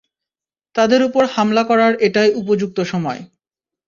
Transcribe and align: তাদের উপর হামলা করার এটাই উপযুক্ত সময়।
তাদের 0.75 1.01
উপর 1.03 1.23
হামলা 1.27 1.63
করার 1.63 1.93
এটাই 2.01 2.29
উপযুক্ত 2.33 2.77
সময়। 2.83 3.21